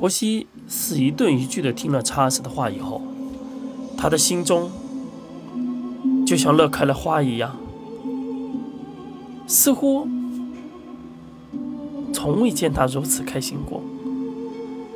[0.00, 3.02] 伯西是一顿一句的听了查尔斯的话以后，
[3.98, 4.70] 他的心中
[6.26, 7.54] 就像乐开了花一样，
[9.46, 10.08] 似乎
[12.14, 13.82] 从未见他如此开心过。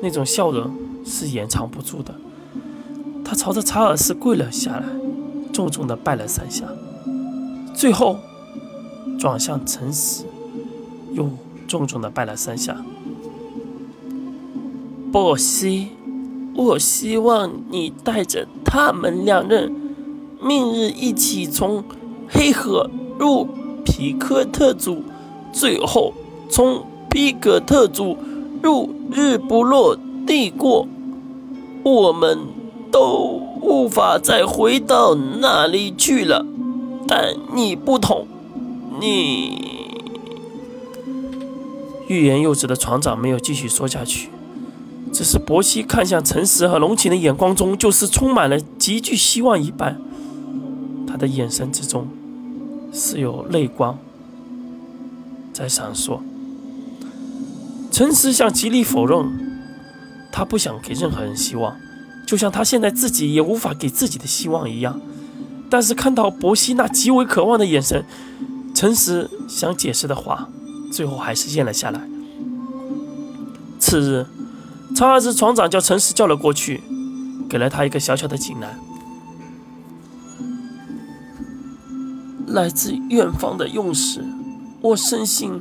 [0.00, 0.70] 那种笑容
[1.04, 2.14] 是掩藏不住的。
[3.24, 4.84] 他朝着查尔斯跪了下来，
[5.52, 6.64] 重重的拜了三下，
[7.74, 8.18] 最后
[9.18, 10.24] 转向陈实，
[11.12, 11.28] 又
[11.66, 12.76] 重重的拜了三下。
[15.12, 15.88] 波西，
[16.54, 19.70] 我希望你带着他们两人，
[20.42, 21.84] 明日一起从
[22.30, 22.88] 黑河
[23.18, 23.46] 入
[23.84, 25.02] 皮克特族，
[25.52, 26.14] 最后
[26.48, 28.16] 从皮克特族
[28.62, 29.94] 入日不落
[30.26, 30.88] 帝国。
[31.84, 32.38] 我们
[32.90, 36.46] 都无法再回到那里去了，
[37.06, 38.26] 但你不同，
[38.98, 39.60] 你。
[42.08, 44.30] 欲言又止的船长没有继续说下去。
[45.12, 50.00] 只是伯西看向陈实和龙琴的眼光中，就是充满了极具希望一般。
[51.06, 52.08] 他的眼神之中，
[52.92, 53.98] 是有泪光
[55.52, 56.20] 在闪烁。
[57.90, 59.22] 陈实想极力否认，
[60.32, 61.76] 他不想给任何人希望，
[62.26, 64.98] 就像他现在自己也无法给自己的希望一样。
[65.68, 68.06] 但是看到伯西那极为渴望的眼神，
[68.74, 70.48] 陈实想解释的话，
[70.90, 72.00] 最后还是咽了下来。
[73.78, 74.26] 次日。
[74.94, 76.80] 查尔斯船长叫陈实叫了过去，
[77.48, 78.70] 给了他一个小小的锦囊。
[82.46, 84.22] 来自远方的勇士，
[84.80, 85.60] 我深信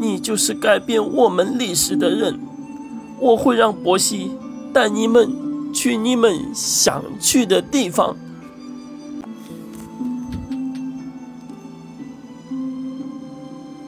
[0.00, 2.38] 你就是改变我们历史的人。
[3.20, 4.32] 我会让伯西
[4.72, 8.16] 带你们去你们想去的地方。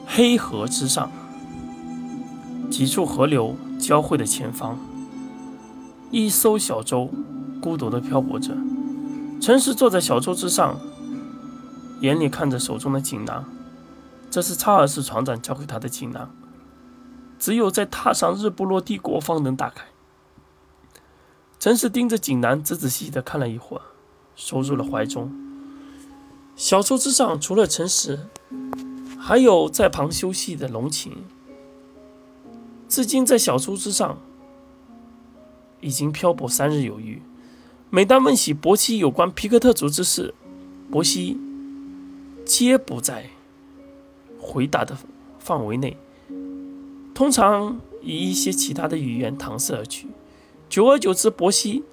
[0.07, 1.11] 黑河之上，
[2.71, 3.55] 几处河流。
[3.79, 4.77] 交汇的前方，
[6.11, 7.09] 一艘小舟
[7.61, 8.55] 孤独地漂泊着。
[9.39, 10.79] 陈实坐在小舟之上，
[12.01, 13.45] 眼里看着手中的锦囊。
[14.29, 16.29] 这是查尔斯船长交给他的锦囊，
[17.39, 19.85] 只有在踏上日不落帝国方能打开。
[21.59, 23.83] 陈实盯着锦囊，仔仔细细地看了一会儿，
[24.35, 25.31] 收入了怀中。
[26.55, 28.27] 小舟之上，除了陈实，
[29.19, 31.23] 还有在旁休息的龙琴。
[32.87, 34.17] 至今在小舟之上，
[35.81, 37.21] 已经漂泊三日有余。
[37.89, 40.33] 每当问起伯西有关皮克特族之事，
[40.89, 41.37] 伯西
[42.45, 43.29] 皆不在
[44.39, 44.97] 回答的
[45.39, 45.97] 范围内，
[47.13, 50.07] 通常以一些其他的语言搪塞而去。
[50.69, 51.83] 久而久之，伯西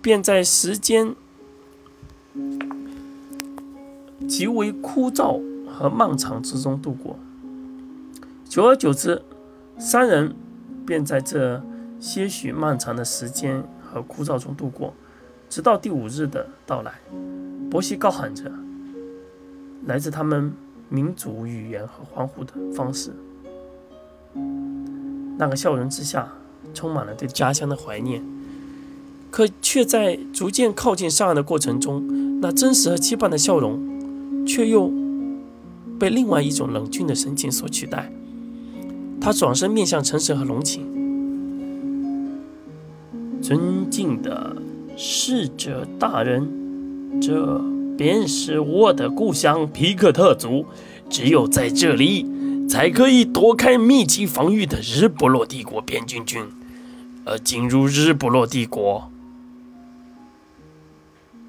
[0.00, 1.14] 便在时间
[4.28, 7.18] 极为枯燥和漫长之中度过。
[8.52, 9.22] 久而久之，
[9.78, 10.36] 三人
[10.86, 11.62] 便在这
[11.98, 14.92] 些许漫长的时间和枯燥中度过，
[15.48, 16.92] 直到第五日的到来。
[17.70, 18.52] 伯西高喊着
[19.86, 20.52] 来自他们
[20.90, 23.12] 民族语言和欢呼的方式，
[25.38, 26.30] 那个笑容之下
[26.74, 28.22] 充满了对家乡的怀念，
[29.30, 34.92] 可却在逐渐靠近上岸的过程中，那真实和期盼的笑容却又
[35.98, 38.12] 被另外一种冷峻的神情所取代。
[39.22, 40.84] 他转身面向陈实和龙琴，
[43.40, 44.56] 尊敬的
[44.96, 47.62] 逝者大人，这
[47.96, 50.66] 便是我的故乡皮克特族。
[51.08, 52.26] 只有在这里，
[52.68, 56.44] 才可以躲开密集防御的日不落帝国边境军，
[57.24, 59.08] 而进入日不落帝国，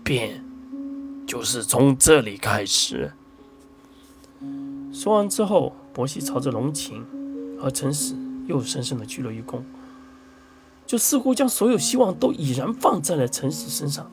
[0.03, 0.43] 便
[1.25, 3.13] 就是从这里开始。
[4.91, 7.01] 说完之后，伯西朝着龙琴。
[7.63, 8.13] 而陈实
[8.45, 9.61] 又深深的鞠了一躬，
[10.85, 14.11] 就似乎将所有希望都已然放在了陈实身上。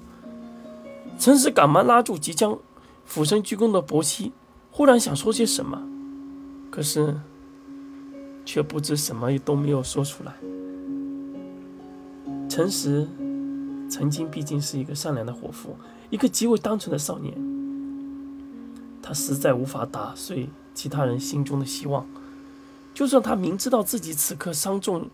[1.19, 2.57] 陈实赶忙拉住即将
[3.05, 4.31] 俯身鞠躬的伯西，
[4.71, 5.83] 忽然想说些什么，
[6.71, 7.17] 可是
[8.47, 10.33] 却不知什么都没有说出来。
[12.49, 13.09] 陈实
[13.91, 15.75] 曾经毕竟是一个善良的伙夫，
[16.09, 17.35] 一个极为单纯的少年，
[19.03, 22.07] 他实在无法打碎其他人心中的希望。
[22.93, 25.09] 就算他明知道自己此刻伤重，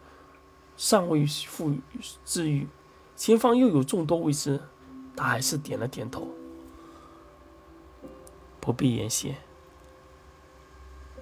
[0.76, 1.74] 尚未复
[2.24, 2.66] 治愈，
[3.14, 4.60] 前方又有众多未知，
[5.14, 6.28] 他还是点了点头。
[8.60, 9.36] 不必言谢，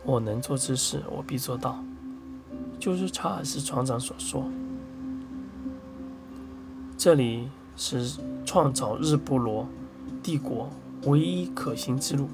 [0.05, 1.85] 我能做之事，我必做到。
[2.79, 4.51] 就如查尔斯船长所说，
[6.97, 9.69] 这里是创造日不落
[10.23, 10.71] 帝国
[11.03, 12.29] 唯一可行之路。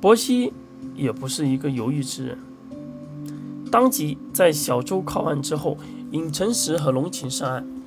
[0.00, 0.52] 伯西
[0.94, 2.38] 也不是一个犹豫之人，
[3.70, 5.76] 当即在小舟靠岸之后，
[6.12, 7.79] 引陈实和龙琴上岸。